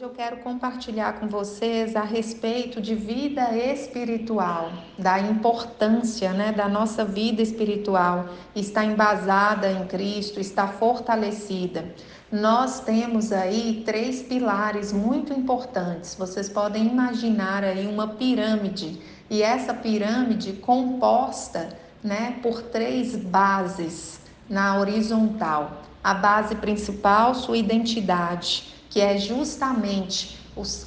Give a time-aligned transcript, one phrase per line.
[0.00, 6.66] Hoje eu quero compartilhar com vocês a respeito de vida espiritual, da importância né, da
[6.66, 11.94] nossa vida espiritual, está embasada em Cristo, está fortalecida.
[12.32, 16.14] Nós temos aí três pilares muito importantes.
[16.14, 18.98] Vocês podem imaginar aí uma pirâmide,
[19.28, 25.82] e essa pirâmide composta né, por três bases na horizontal.
[26.02, 30.38] A base principal, sua identidade que é justamente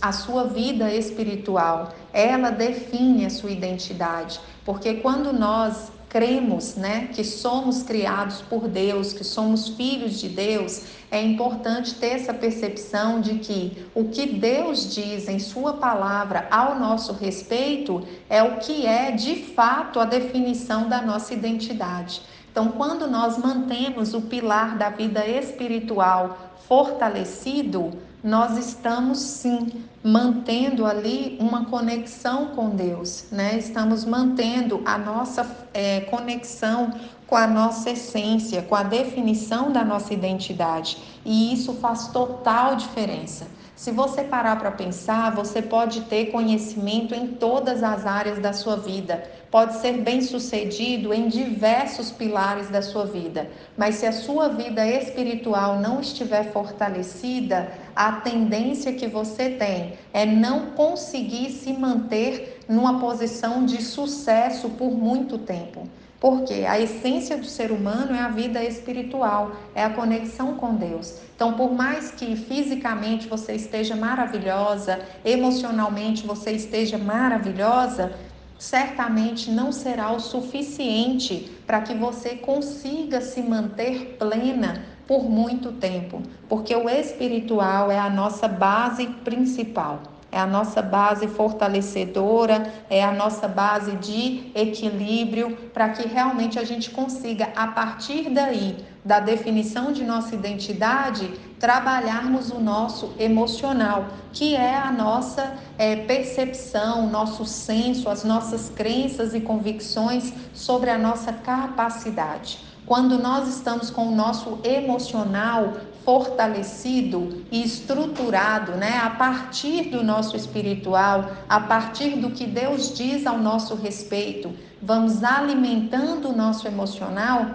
[0.01, 1.93] a sua vida espiritual.
[2.11, 9.13] Ela define a sua identidade, porque quando nós cremos, né, que somos criados por Deus,
[9.13, 14.93] que somos filhos de Deus, é importante ter essa percepção de que o que Deus
[14.93, 20.87] diz em sua palavra ao nosso respeito é o que é de fato a definição
[20.87, 22.21] da nossa identidade.
[22.53, 27.89] Então, quando nós mantemos o pilar da vida espiritual fortalecido,
[28.23, 33.57] nós estamos sim mantendo ali uma conexão com Deus, né?
[33.57, 36.93] Estamos mantendo a nossa é, conexão
[37.25, 43.47] com a nossa essência, com a definição da nossa identidade, e isso faz total diferença.
[43.83, 48.77] Se você parar para pensar, você pode ter conhecimento em todas as áreas da sua
[48.77, 54.47] vida, pode ser bem sucedido em diversos pilares da sua vida, mas se a sua
[54.47, 62.61] vida espiritual não estiver fortalecida, a tendência que você tem é não conseguir se manter
[62.69, 65.89] numa posição de sucesso por muito tempo.
[66.23, 71.17] Porque a essência do ser humano é a vida espiritual, é a conexão com Deus.
[71.35, 78.13] Então, por mais que fisicamente você esteja maravilhosa, emocionalmente você esteja maravilhosa,
[78.57, 86.23] certamente não será o suficiente para que você consiga se manter plena por muito tempo,
[86.47, 93.11] porque o espiritual é a nossa base principal é a nossa base fortalecedora, é a
[93.11, 99.91] nossa base de equilíbrio, para que realmente a gente consiga, a partir daí, da definição
[99.91, 108.09] de nossa identidade, trabalharmos o nosso emocional, que é a nossa é, percepção, nosso senso,
[108.09, 112.72] as nossas crenças e convicções sobre a nossa capacidade.
[112.85, 115.73] Quando nós estamos com o nosso emocional
[116.03, 123.25] fortalecido e estruturado, né, a partir do nosso espiritual, a partir do que Deus diz
[123.25, 127.45] ao nosso respeito, vamos alimentando o nosso emocional,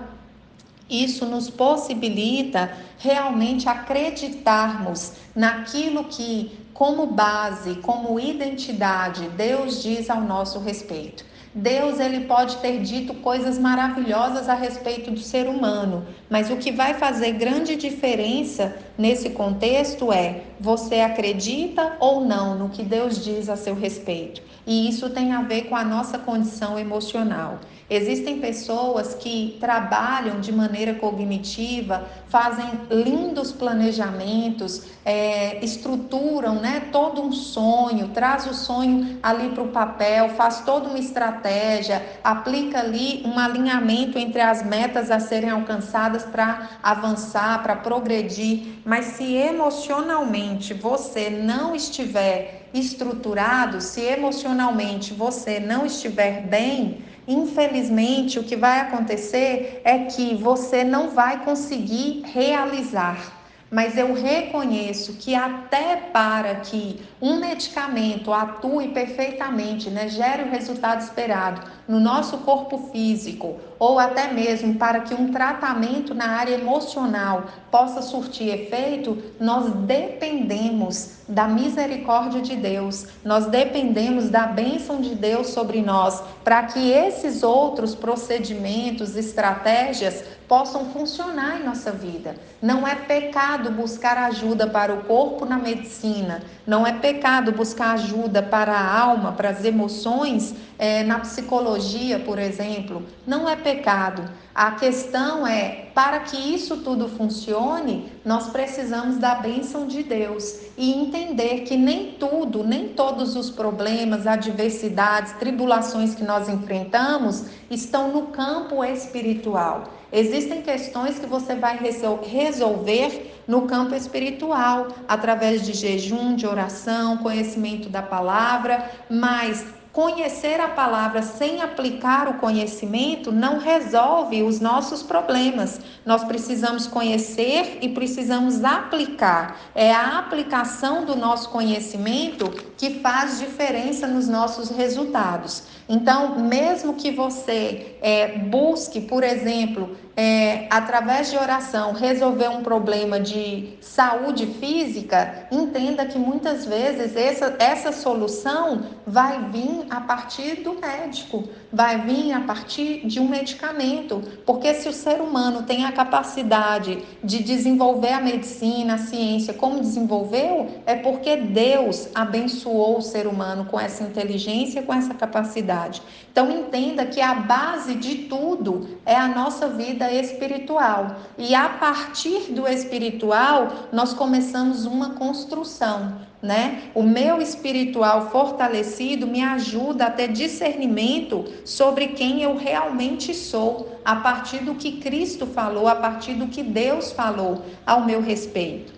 [0.89, 10.59] isso nos possibilita realmente acreditarmos naquilo que, como base, como identidade, Deus diz ao nosso
[10.59, 11.23] respeito.
[11.59, 16.71] Deus ele pode ter dito coisas maravilhosas a respeito do ser humano, mas o que
[16.71, 23.49] vai fazer grande diferença nesse contexto é você acredita ou não no que Deus diz
[23.49, 24.43] a seu respeito.
[24.67, 27.61] E isso tem a ver com a nossa condição emocional.
[27.91, 37.33] Existem pessoas que trabalham de maneira cognitiva, fazem lindos planejamentos, é, estruturam né, todo um
[37.33, 43.39] sonho, traz o sonho ali para o papel, faz toda uma estratégia, aplica ali um
[43.39, 48.83] alinhamento entre as metas a serem alcançadas para avançar, para progredir.
[48.89, 58.43] Mas se emocionalmente você não estiver estruturado, se emocionalmente você não estiver bem, Infelizmente, o
[58.43, 63.38] que vai acontecer é que você não vai conseguir realizar
[63.71, 71.03] mas eu reconheço que até para que um medicamento atue perfeitamente, né, gere o resultado
[71.03, 77.45] esperado no nosso corpo físico, ou até mesmo para que um tratamento na área emocional
[77.71, 85.49] possa surtir efeito, nós dependemos da misericórdia de Deus, nós dependemos da bênção de Deus
[85.49, 92.35] sobre nós, para que esses outros procedimentos, estratégias possam funcionar em nossa vida.
[92.61, 98.43] Não é pecado buscar ajuda para o corpo na medicina, não é pecado buscar ajuda
[98.43, 103.03] para a alma, para as emoções é, na psicologia, por exemplo.
[103.27, 104.25] Não é pecado.
[104.55, 110.93] A questão é, para que isso tudo funcione, nós precisamos da bênção de Deus e
[110.93, 118.29] entender que nem tudo, nem todos os problemas, adversidades, tribulações que nós enfrentamos estão no
[118.29, 119.98] campo espiritual.
[120.13, 127.89] Existem questões que você vai resolver no campo espiritual, através de jejum, de oração, conhecimento
[127.89, 135.81] da palavra, mas conhecer a palavra sem aplicar o conhecimento não resolve os nossos problemas.
[136.05, 139.59] Nós precisamos conhecer e precisamos aplicar.
[139.75, 145.65] É a aplicação do nosso conhecimento que faz diferença nos nossos resultados.
[145.89, 153.21] Então, mesmo que você é, busque, por exemplo, é, através de oração, resolver um problema
[153.21, 160.75] de saúde física, entenda que muitas vezes essa, essa solução vai vir a partir do
[160.75, 164.21] médico, vai vir a partir de um medicamento.
[164.45, 169.79] Porque se o ser humano tem a capacidade de desenvolver a medicina, a ciência, como
[169.79, 176.03] desenvolveu, é porque Deus abençoou o ser humano com essa inteligência, com essa capacidade.
[176.33, 181.17] Então entenda que a base de tudo é a nossa vida espiritual.
[181.37, 186.91] E a partir do espiritual, nós começamos uma construção né?
[186.95, 194.17] O meu espiritual fortalecido me ajuda a ter discernimento sobre quem eu realmente sou, a
[194.17, 198.98] partir do que Cristo falou, a partir do que Deus falou ao meu respeito.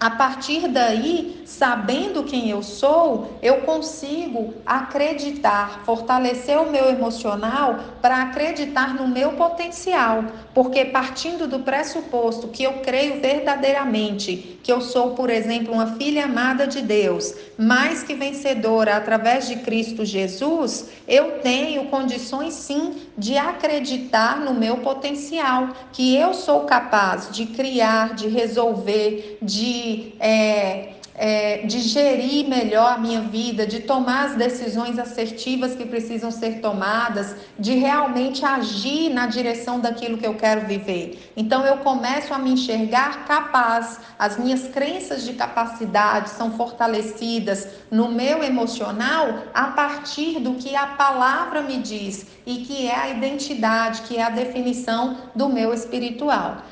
[0.00, 8.22] A partir daí, sabendo quem eu sou, eu consigo acreditar, fortalecer o meu emocional para
[8.22, 10.24] acreditar no meu potencial.
[10.54, 16.26] Porque partindo do pressuposto que eu creio verdadeiramente que eu sou, por exemplo, uma filha
[16.26, 23.38] amada de Deus, mais que vencedora através de Cristo Jesus, eu tenho condições sim de
[23.38, 29.38] acreditar no meu potencial, que eu sou capaz de criar, de resolver,
[29.88, 35.84] de é, é, de gerir melhor a minha vida, de tomar as decisões assertivas que
[35.84, 41.32] precisam ser tomadas, de realmente agir na direção daquilo que eu quero viver.
[41.36, 48.08] Então eu começo a me enxergar capaz, as minhas crenças de capacidade são fortalecidas no
[48.08, 54.02] meu emocional a partir do que a palavra me diz e que é a identidade,
[54.02, 56.62] que é a definição do meu espiritual.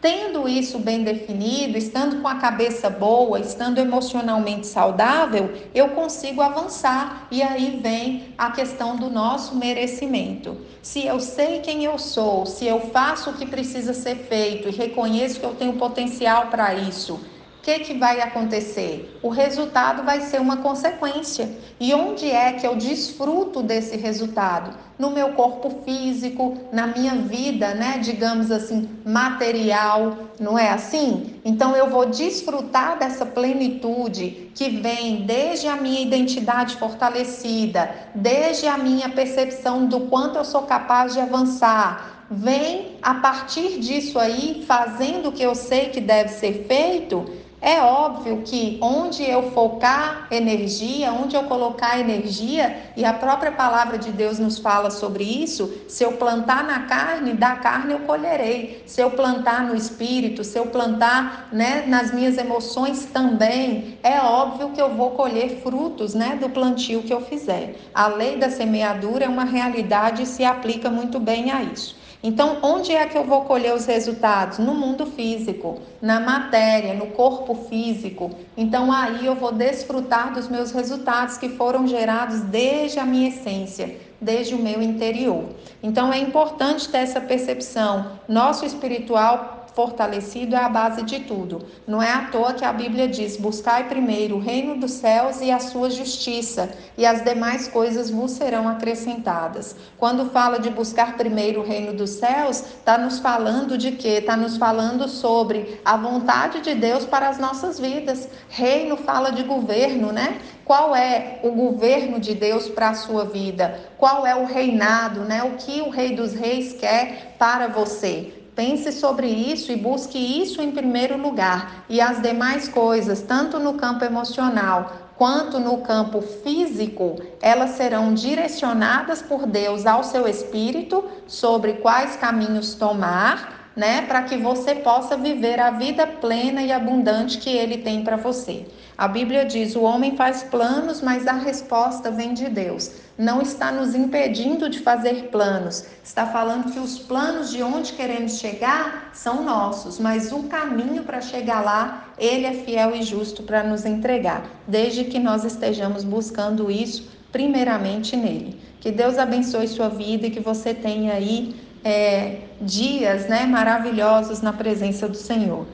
[0.00, 7.26] Tendo isso bem definido, estando com a cabeça boa, estando emocionalmente saudável, eu consigo avançar.
[7.30, 10.58] E aí vem a questão do nosso merecimento.
[10.82, 14.72] Se eu sei quem eu sou, se eu faço o que precisa ser feito e
[14.72, 17.18] reconheço que eu tenho potencial para isso,
[17.66, 19.18] que, que vai acontecer?
[19.20, 21.50] O resultado vai ser uma consequência.
[21.80, 24.70] E onde é que eu desfruto desse resultado?
[24.96, 31.34] No meu corpo físico, na minha vida, né, digamos assim, material, não é assim?
[31.44, 38.78] Então eu vou desfrutar dessa plenitude que vem desde a minha identidade fortalecida, desde a
[38.78, 45.28] minha percepção do quanto eu sou capaz de avançar, vem a partir disso aí, fazendo
[45.28, 47.24] o que eu sei que deve ser feito,
[47.60, 53.98] é óbvio que onde eu focar energia, onde eu colocar energia, e a própria palavra
[53.98, 58.84] de Deus nos fala sobre isso, se eu plantar na carne, da carne eu colherei.
[58.86, 64.70] Se eu plantar no espírito, se eu plantar né, nas minhas emoções também, é óbvio
[64.70, 67.74] que eu vou colher frutos né, do plantio que eu fizer.
[67.94, 72.05] A lei da semeadura é uma realidade e se aplica muito bem a isso.
[72.28, 74.58] Então, onde é que eu vou colher os resultados?
[74.58, 78.32] No mundo físico, na matéria, no corpo físico.
[78.56, 83.96] Então, aí eu vou desfrutar dos meus resultados que foram gerados desde a minha essência,
[84.20, 85.44] desde o meu interior.
[85.80, 88.18] Então, é importante ter essa percepção.
[88.26, 91.66] Nosso espiritual fortalecido é a base de tudo.
[91.86, 95.50] Não é à toa que a Bíblia diz: buscai primeiro o reino dos céus e
[95.50, 99.76] a sua justiça, e as demais coisas vos serão acrescentadas.
[99.98, 104.20] Quando fala de buscar primeiro o reino dos céus, está nos falando de quê?
[104.20, 108.30] Está nos falando sobre a vontade de Deus para as nossas vidas.
[108.48, 110.40] Reino fala de governo, né?
[110.64, 113.78] Qual é o governo de Deus para a sua vida?
[113.98, 115.44] Qual é o reinado, né?
[115.44, 118.45] O que o Rei dos Reis quer para você?
[118.56, 121.84] Pense sobre isso e busque isso em primeiro lugar.
[121.90, 129.20] E as demais coisas, tanto no campo emocional quanto no campo físico, elas serão direcionadas
[129.20, 135.60] por Deus ao seu espírito sobre quais caminhos tomar, né, para que você possa viver
[135.60, 138.64] a vida plena e abundante que ele tem para você.
[138.96, 142.90] A Bíblia diz: o homem faz planos, mas a resposta vem de Deus.
[143.18, 148.38] Não está nos impedindo de fazer planos, está falando que os planos de onde queremos
[148.38, 153.62] chegar são nossos, mas o caminho para chegar lá, ele é fiel e justo para
[153.62, 158.60] nos entregar, desde que nós estejamos buscando isso primeiramente nele.
[158.80, 161.54] Que Deus abençoe sua vida e que você tenha aí
[161.86, 165.66] é, dias né, maravilhosos na presença do Senhor.